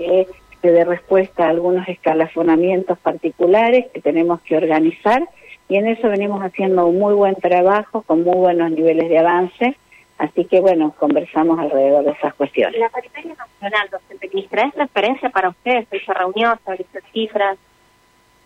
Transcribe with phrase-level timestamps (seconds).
[0.00, 0.26] que
[0.62, 5.22] se dé respuesta a algunos escalafonamientos particulares que tenemos que organizar
[5.68, 9.76] y en eso venimos haciendo un muy buen trabajo con muy buenos niveles de avance.
[10.18, 12.78] Así que, bueno, conversamos alrededor de esas cuestiones.
[12.78, 17.56] La paritaria nacional, docente ministra, ¿es referencia para ustedes reunión, sobre esas cifras?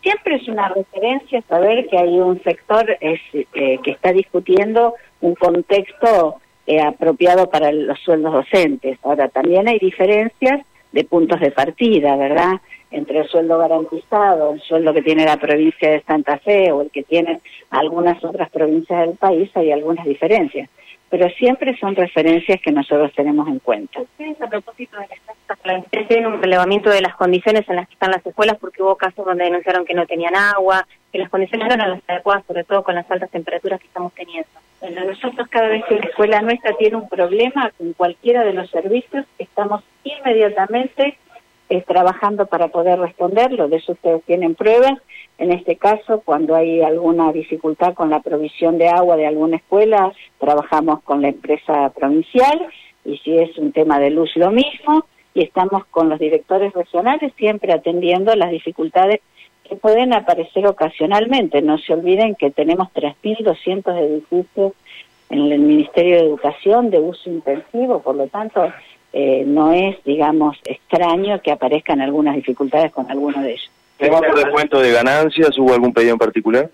[0.02, 5.34] Siempre es una referencia saber que hay un sector es, eh, que está discutiendo un
[5.34, 6.36] contexto
[6.66, 8.98] eh, apropiado para los sueldos docentes.
[9.02, 10.60] Ahora, también hay diferencias
[10.94, 12.60] de puntos de partida, ¿verdad?
[12.92, 16.90] Entre el sueldo garantizado, el sueldo que tiene la provincia de Santa Fe o el
[16.92, 20.70] que tienen algunas otras provincias del país, hay algunas diferencias.
[21.10, 24.00] Pero siempre son referencias que nosotros tenemos en cuenta.
[24.00, 25.08] Ustedes, a propósito de
[25.64, 28.96] las tienen un relevamiento de las condiciones en las que están las escuelas, porque hubo
[28.96, 32.62] casos donde denunciaron que no tenían agua, que las condiciones no eran las adecuadas, sobre
[32.62, 34.48] todo con las altas temperaturas que estamos teniendo.
[34.84, 38.68] Bueno, nosotros cada vez que la escuela nuestra tiene un problema con cualquiera de los
[38.68, 41.16] servicios, estamos inmediatamente
[41.70, 43.68] eh, trabajando para poder responderlo.
[43.68, 44.92] De eso ustedes tienen pruebas.
[45.38, 50.12] En este caso, cuando hay alguna dificultad con la provisión de agua de alguna escuela,
[50.38, 52.66] trabajamos con la empresa provincial
[53.06, 57.32] y si es un tema de luz lo mismo y estamos con los directores regionales
[57.38, 59.22] siempre atendiendo las dificultades
[59.68, 61.62] que pueden aparecer ocasionalmente.
[61.62, 64.72] No se olviden que tenemos 3.200 edificios
[65.30, 68.72] en el Ministerio de Educación de uso intensivo, por lo tanto,
[69.12, 73.70] eh, no es, digamos, extraño que aparezcan algunas dificultades con alguno de ellos.
[73.96, 75.56] ¿Tengo un descuento de ganancias?
[75.58, 76.68] ¿Hubo algún pedido en particular?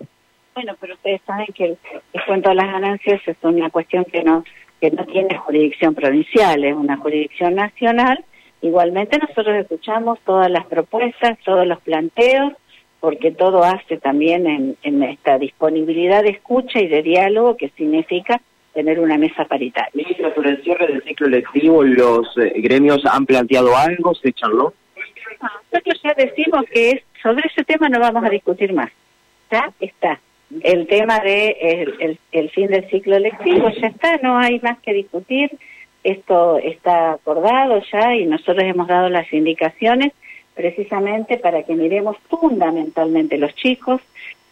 [0.53, 1.77] Bueno, pero ustedes saben que el
[2.13, 4.43] descuento de las ganancias es una cuestión que no
[4.81, 8.25] que no tiene jurisdicción provincial, es una jurisdicción nacional.
[8.63, 12.53] Igualmente nosotros escuchamos todas las propuestas, todos los planteos,
[13.01, 18.39] porque todo hace también en, en esta disponibilidad de escucha y de diálogo que significa
[18.73, 19.89] tener una mesa paritaria.
[19.93, 24.13] Ministra, sobre el cierre del ciclo lectivo, ¿los eh, gremios han planteado algo?
[24.15, 24.73] ¿Se charló?
[25.71, 28.91] Nosotros ya decimos que es, sobre ese tema no vamos a discutir más.
[29.51, 30.19] Ya está.
[30.61, 34.93] El tema de el, el fin del ciclo lectivo ya está, no hay más que
[34.93, 35.49] discutir.
[36.03, 40.13] Esto está acordado ya y nosotros hemos dado las indicaciones
[40.55, 44.01] precisamente para que miremos fundamentalmente los chicos.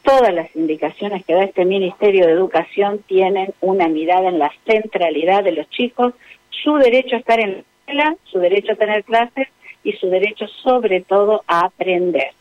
[0.03, 5.43] Todas las indicaciones que da este Ministerio de Educación tienen una mirada en la centralidad
[5.43, 6.13] de los chicos,
[6.49, 9.47] su derecho a estar en la escuela, su derecho a tener clases
[9.83, 12.31] y su derecho sobre todo a aprender.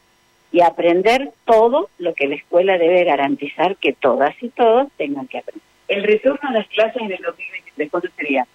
[0.51, 5.39] Y aprender todo lo que la escuela debe garantizar que todas y todos tengan que
[5.39, 5.63] aprender.
[5.89, 8.47] El retorno a las clases en el 2023, ¿cuándo sería?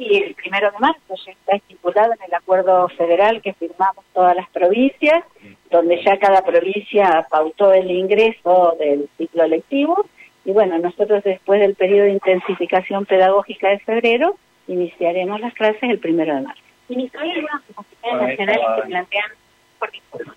[0.00, 4.34] Y el primero de marzo ya está estipulado en el acuerdo federal que firmamos todas
[4.34, 5.22] las provincias,
[5.70, 10.06] donde ya cada provincia pautó el ingreso del ciclo lectivo.
[10.46, 14.36] Y bueno, nosotros después del periodo de intensificación pedagógica de febrero,
[14.68, 16.62] iniciaremos las clases el primero de marzo.
[16.88, 17.62] Ministro, ¿hay algunas
[18.02, 19.30] nacionales que plantean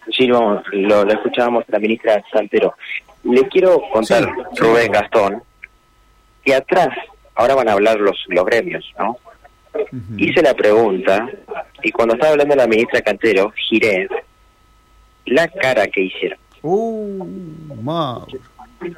[0.09, 2.75] Sí, lo, lo escuchábamos la ministra Santero.
[3.24, 4.24] Le quiero contar,
[4.56, 5.41] Rubén Gastón,
[6.45, 6.90] que atrás,
[7.35, 9.18] ahora van a hablar los, los gremios, ¿no?
[10.17, 11.29] Hice la pregunta
[11.81, 14.07] y cuando estaba hablando la ministra Cantero, giré
[15.25, 16.38] la cara que hicieron.
[16.61, 17.25] Uh,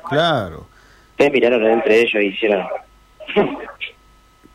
[0.10, 0.68] claro.
[1.12, 2.66] Ustedes miraron entre ellos y hicieron...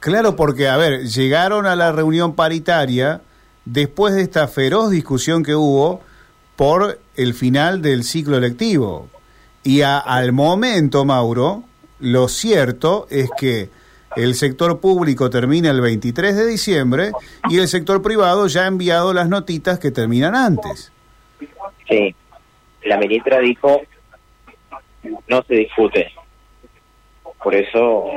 [0.00, 3.22] claro, porque, a ver, llegaron a la reunión paritaria
[3.64, 6.02] después de esta feroz discusión que hubo
[6.56, 9.08] por el final del ciclo electivo.
[9.62, 11.64] Y al momento, Mauro,
[11.98, 13.70] lo cierto es que
[14.16, 17.12] el sector público termina el 23 de diciembre
[17.48, 20.92] y el sector privado ya ha enviado las notitas que terminan antes.
[21.88, 22.14] Sí,
[22.84, 23.82] la ministra dijo,
[25.28, 26.12] no se discute.
[27.42, 28.10] Por eso,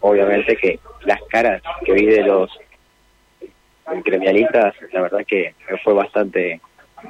[0.00, 2.50] obviamente que las caras que vi de los
[4.04, 5.54] gremialistas, la verdad que
[5.84, 6.60] fue bastante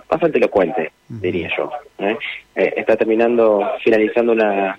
[0.08, 1.70] bastante elocuente, diría yo.
[1.98, 2.16] ¿eh?
[2.54, 4.78] Eh, está terminando, finalizando una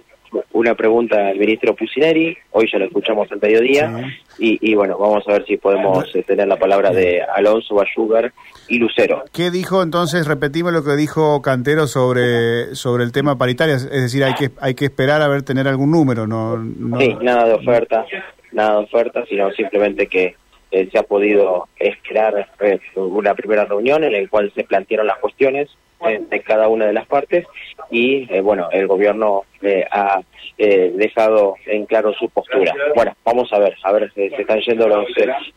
[0.53, 5.33] una pregunta al ministro Pusineri, hoy ya lo escuchamos al mediodía, y, bueno, vamos a
[5.33, 8.31] ver si podemos eh, tener la palabra de Alonso Bayugar
[8.67, 9.23] y Lucero.
[9.33, 13.75] ¿Qué dijo entonces, repetimos lo que dijo Cantero sobre, sobre el tema paritario?
[13.75, 16.57] Es decir, hay que, hay que esperar a ver tener algún número, ¿no?
[16.99, 18.05] Sí, nada de oferta,
[18.51, 20.35] nada de oferta, sino simplemente que
[20.71, 25.17] eh, se ha podido esperar eh, una primera reunión en la cual se plantearon las
[25.17, 25.69] cuestiones
[26.05, 27.45] de cada una de las partes
[27.89, 30.21] y eh, bueno el gobierno eh, ha
[30.57, 32.73] eh, dejado en claro su postura.
[32.95, 35.07] Bueno vamos a ver a ver se, están yendo los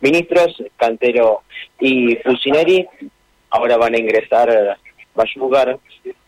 [0.01, 1.43] ministros Cantero
[1.79, 2.87] y Fusineri
[3.51, 4.79] ahora van a ingresar
[5.15, 5.79] Bayugar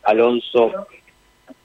[0.02, 0.86] Alonso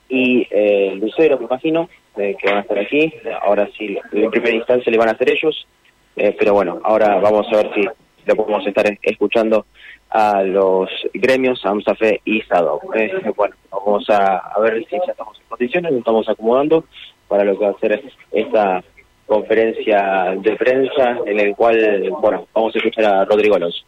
[0.09, 0.47] y
[0.95, 3.13] Lucero me imagino que van a estar aquí.
[3.41, 5.67] Ahora sí en primera instancia le van a hacer ellos.
[6.15, 7.87] Pero bueno ahora vamos a ver si
[8.27, 9.65] lo podemos estar escuchando
[10.09, 12.81] a los gremios AMSAFE y SADO.
[12.95, 16.85] Eh, bueno, vamos a, ver si ya estamos en condiciones, nos estamos acomodando
[17.27, 18.83] para lo que va a ser esta
[19.25, 23.83] conferencia de prensa en el cual, bueno, vamos a escuchar a Rodrigo Alonso.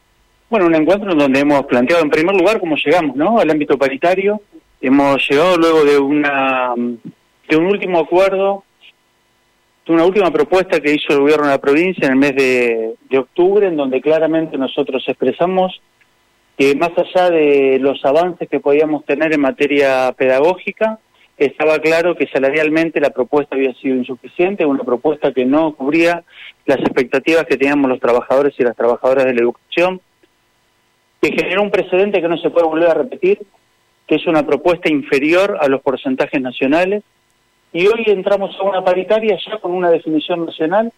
[0.50, 3.40] Bueno, un encuentro en donde hemos planteado en primer lugar cómo llegamos, ¿no?
[3.40, 4.42] Al ámbito paritario.
[4.82, 8.64] Hemos llegado luego de una de un último acuerdo,
[9.90, 13.18] una última propuesta que hizo el gobierno de la provincia en el mes de, de
[13.18, 15.82] octubre, en donde claramente nosotros expresamos
[16.58, 21.00] que más allá de los avances que podíamos tener en materia pedagógica,
[21.38, 26.24] estaba claro que salarialmente la propuesta había sido insuficiente, una propuesta que no cubría
[26.66, 30.02] las expectativas que teníamos los trabajadores y las trabajadoras de la educación,
[31.22, 33.40] que generó un precedente que no se puede volver a repetir,
[34.06, 37.04] que es una propuesta inferior a los porcentajes nacionales,
[37.71, 40.92] y hoy entramos a una paritaria ya con una definición nacional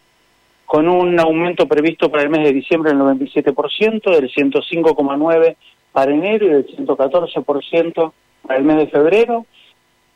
[0.72, 5.56] con un aumento previsto para el mes de diciembre del 97%, del 105,9%
[5.92, 8.14] para enero y del 114%
[8.48, 9.46] para el mes de febrero.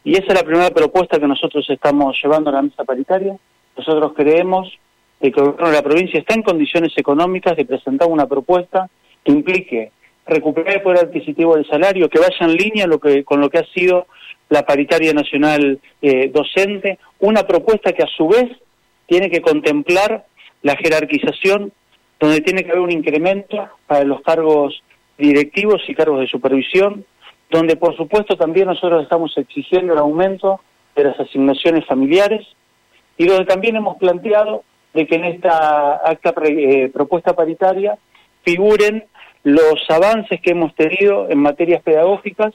[0.05, 3.35] Y esa es la primera propuesta que nosotros estamos llevando a la mesa paritaria.
[3.75, 4.71] Nosotros creemos
[5.19, 8.89] que el gobierno de la provincia está en condiciones económicas de presentar una propuesta
[9.25, 9.91] que implique
[10.25, 13.59] recuperar el poder adquisitivo del salario, que vaya en línea lo que, con lo que
[13.59, 14.07] ha sido
[14.49, 18.51] la paritaria nacional eh, docente, una propuesta que a su vez
[19.07, 20.25] tiene que contemplar
[20.61, 21.71] la jerarquización,
[22.19, 24.81] donde tiene que haber un incremento para los cargos
[25.17, 27.05] directivos y cargos de supervisión,
[27.49, 30.59] donde por supuesto también nosotros estamos exigiendo el aumento
[30.95, 32.45] de las asignaciones familiares
[33.17, 34.63] y donde también hemos planteado
[34.93, 37.97] de que en esta acta eh, propuesta paritaria
[38.43, 39.05] figuren
[39.45, 42.51] los avances que hemos tenido en materias pedagógicas,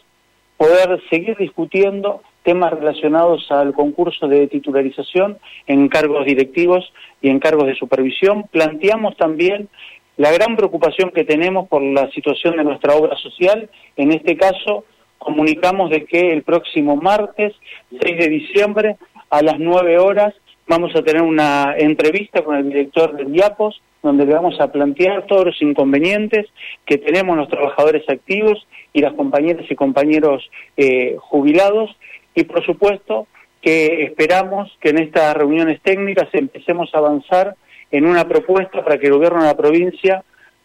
[0.56, 5.38] poder seguir discutiendo temas relacionados al concurso de titularización
[5.68, 6.92] en cargos directivos
[7.22, 8.42] y en cargos de supervisión.
[8.50, 9.68] Planteamos también
[10.16, 13.70] la gran preocupación que tenemos por la situación de nuestra obra social.
[13.96, 14.84] En este caso,
[15.18, 17.54] comunicamos de que el próximo martes,
[18.00, 18.96] 6 de diciembre,
[19.30, 20.34] a las 9 horas,
[20.70, 25.26] vamos a tener una entrevista con el director del IAPOS, donde le vamos a plantear
[25.26, 26.46] todos los inconvenientes
[26.86, 31.90] que tenemos los trabajadores activos y las compañeras y compañeros eh, jubilados.
[32.36, 33.26] Y por supuesto
[33.60, 37.56] que esperamos que en estas reuniones técnicas empecemos a avanzar
[37.90, 40.22] en una propuesta para que el gobierno de la provincia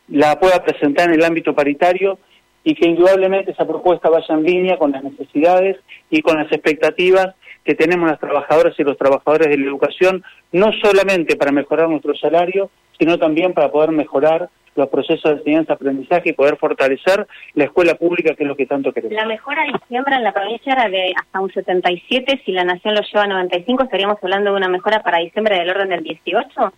[0.07, 2.19] la pueda presentar en el ámbito paritario
[2.63, 5.77] y que indudablemente esa propuesta vaya en línea con las necesidades
[6.11, 7.33] y con las expectativas
[7.65, 12.15] que tenemos las trabajadoras y los trabajadores de la educación, no solamente para mejorar nuestro
[12.15, 17.95] salario, sino también para poder mejorar los procesos de enseñanza-aprendizaje y poder fortalecer la escuela
[17.95, 19.15] pública, que es lo que tanto queremos.
[19.15, 22.93] La mejora de diciembre en la provincia era de hasta un 77, si la Nación
[22.93, 26.73] lo lleva a 95, estaríamos hablando de una mejora para diciembre del orden del 18,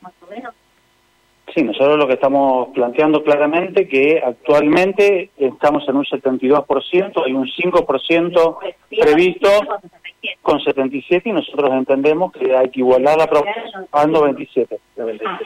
[0.00, 0.54] más o menos.
[1.54, 7.46] Sí, nosotros lo que estamos planteando claramente que actualmente estamos en un 72%, hay un
[7.46, 8.58] 5%
[9.00, 9.48] previsto
[10.42, 14.78] con 77 y nosotros entendemos que hay que igualar la propuesta al 97.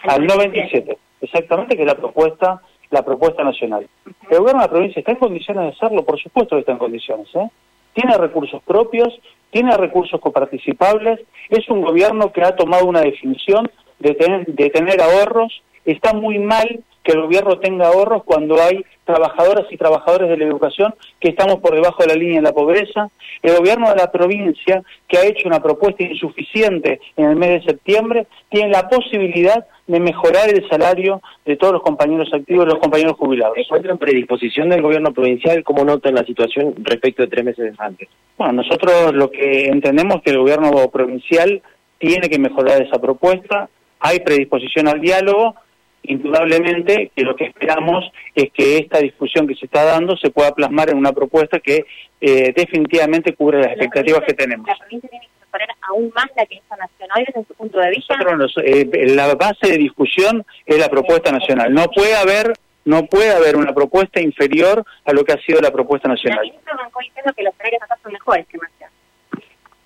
[0.03, 2.61] Al 97, exactamente, que es la propuesta
[2.91, 3.89] la propuesta nacional.
[4.31, 6.79] El gobierno de la provincia está en condiciones de hacerlo, por supuesto que está en
[6.79, 7.29] condiciones.
[7.35, 7.50] ¿eh?
[7.93, 9.09] Tiene recursos propios,
[9.50, 15.00] tiene recursos coparticipables, es un gobierno que ha tomado una definición de tener, de tener
[15.00, 20.39] ahorros está muy mal que el gobierno tenga ahorros cuando hay trabajadoras y trabajadores de
[20.39, 23.11] la educación que estamos por debajo de la línea de la pobreza.
[23.43, 27.73] El gobierno de la provincia, que ha hecho una propuesta insuficiente en el mes de
[27.73, 32.79] septiembre, tiene la posibilidad de mejorar el salario de todos los compañeros activos y los
[32.79, 33.59] compañeros jubilados.
[33.59, 35.62] ¿Encuentran predisposición del gobierno provincial?
[35.62, 38.09] ¿Cómo notan la situación respecto de tres meses antes?
[38.38, 41.61] Bueno, nosotros lo que entendemos es que el gobierno provincial
[41.99, 43.69] tiene que mejorar esa propuesta,
[44.00, 45.55] hay predisposición al diálogo,
[46.04, 50.54] indudablemente que lo que esperamos es que esta discusión que se está dando se pueda
[50.54, 51.84] plasmar en una propuesta que
[52.20, 54.66] eh, definitivamente cubre las expectativas que tenemos.
[54.66, 57.90] ¿La provincia tiene que mejorar aún más la que está nacional desde su punto de
[57.90, 58.16] vista?
[58.64, 61.73] Eh, la base de discusión es la propuesta nacional.
[61.73, 62.52] No puede haber
[62.87, 66.42] no puede haber una propuesta inferior a lo que ha sido la propuesta nacional.
[66.42, 68.58] diciendo que los salarios acá son mejores que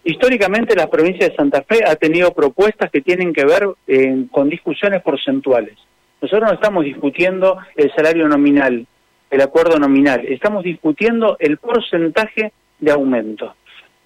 [0.05, 4.49] Históricamente la provincia de Santa Fe ha tenido propuestas que tienen que ver eh, con
[4.49, 5.77] discusiones porcentuales.
[6.21, 8.87] Nosotros no estamos discutiendo el salario nominal,
[9.31, 13.55] el acuerdo nominal, estamos discutiendo el porcentaje de aumento.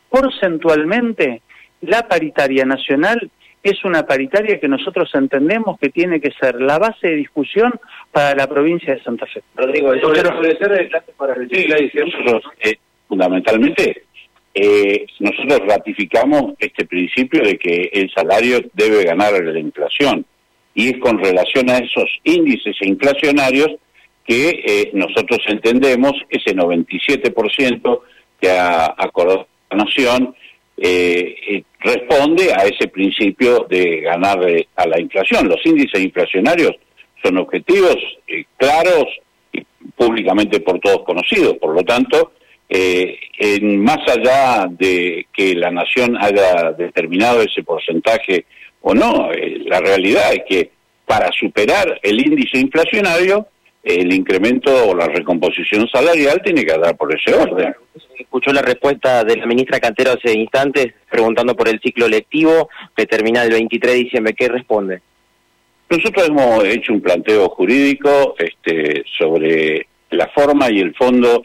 [0.09, 1.43] Porcentualmente,
[1.81, 3.31] la paritaria nacional
[3.63, 7.73] es una paritaria que nosotros entendemos que tiene que ser la base de discusión
[8.11, 9.43] para la provincia de Santa Fe.
[9.55, 12.77] Rodrigo, eso debe ser de clase para Sí, nosotros, eh,
[13.07, 14.05] fundamentalmente,
[14.53, 20.27] eh, nosotros ratificamos este principio de que el salario debe ganar la inflación
[20.75, 23.69] y es con relación a esos índices inflacionarios
[24.25, 28.01] que eh, nosotros entendemos ese 97%
[28.41, 30.35] que ha acordado la Nación
[30.77, 34.39] eh, eh, responde a ese principio de ganar
[34.77, 35.49] a la inflación.
[35.49, 36.73] Los índices inflacionarios
[37.23, 37.97] son objetivos
[38.57, 39.07] claros
[39.53, 39.65] y
[39.97, 41.57] públicamente por todos conocidos.
[41.59, 42.33] Por lo tanto,
[42.69, 48.47] en, más allá de que la Nación haya determinado ese porcentaje
[48.83, 49.31] o no,
[49.67, 50.71] la realidad es que
[51.07, 53.49] para superar el índice inflacionario
[53.83, 57.75] el incremento o la recomposición salarial tiene que dar por ese orden.
[58.17, 63.07] Escuchó la respuesta de la ministra Cantero hace instantes preguntando por el ciclo lectivo que
[63.07, 64.35] termina el 23 de diciembre.
[64.35, 65.03] ¿Qué responde?
[65.91, 71.43] Nosotros hemos hecho un planteo jurídico este, sobre la forma y el fondo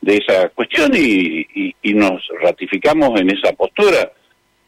[0.00, 1.46] de esa cuestión y,
[1.94, 4.10] nos ratificamos en esa postura.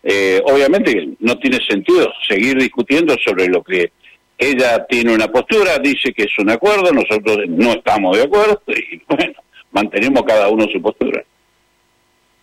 [0.09, 3.91] Eh, obviamente no tiene sentido seguir discutiendo sobre lo que
[4.39, 9.03] ella tiene una postura, dice que es un acuerdo, nosotros no estamos de acuerdo y
[9.09, 9.33] bueno,
[9.73, 11.25] mantenemos cada uno su postura.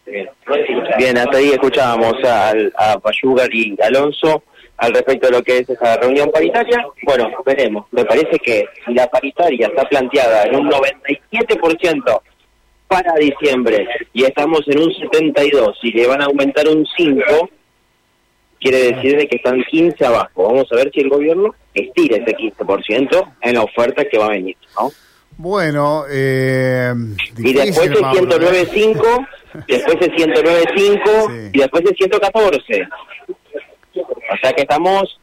[0.06, 3.02] Bien, hasta ahí escuchábamos a, a
[3.54, 4.44] y Alonso
[4.76, 6.86] al respecto de lo que es esa reunión paritaria.
[7.04, 7.86] Bueno, veremos.
[7.92, 12.22] Me parece que si la paritaria está planteada en un 97%
[12.94, 17.50] para diciembre y estamos en un 72 y le van a aumentar un 5,
[18.60, 20.44] quiere decir de que están 15 abajo.
[20.44, 24.30] Vamos a ver si el gobierno estira ese 15% en la oferta que va a
[24.30, 24.92] venir, ¿no?
[25.38, 26.94] Bueno, eh,
[27.40, 29.28] y después es 109.5,
[29.68, 32.88] después es 109.5 y después es 114.
[33.96, 35.20] O sea que estamos,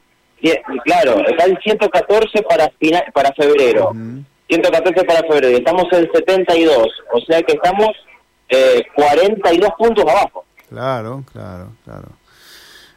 [0.85, 3.93] claro, está el 114 para final, para febrero,
[4.50, 7.90] 114 para febrero, estamos en 72, o sea que estamos
[8.49, 10.45] eh, 42 puntos abajo.
[10.69, 12.09] Claro, claro, claro.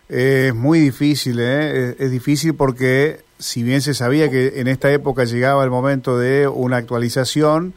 [0.10, 1.95] Es muy difícil, ¿eh?
[1.98, 6.48] es, difícil porque si bien se sabía que en esta época llegaba el momento de
[6.48, 7.74] una actualización,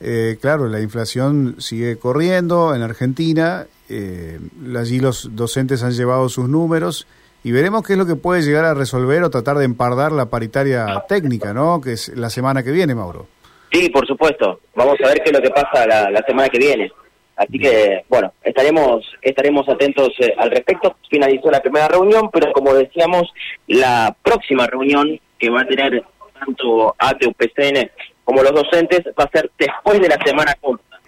[0.00, 4.38] eh, claro, la inflación sigue corriendo en Argentina, eh,
[4.76, 7.06] allí los docentes han llevado sus números
[7.44, 10.26] y veremos qué es lo que puede llegar a resolver o tratar de empardar la
[10.26, 11.80] paritaria técnica, ¿no?
[11.80, 13.26] Que es la semana que viene, Mauro.
[13.72, 14.60] Sí, por supuesto.
[14.74, 16.90] Vamos a ver qué es lo que pasa la semana que viene.
[17.36, 20.96] Así que, bueno, estaremos estaremos atentos eh, al respecto.
[21.10, 23.30] Finalizó la primera reunión, pero como decíamos,
[23.66, 26.02] la próxima reunión que va a tener
[26.38, 27.90] tanto ATUPCN
[28.24, 30.98] como los docentes va a ser después de la semana corta,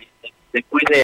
[0.52, 0.96] después de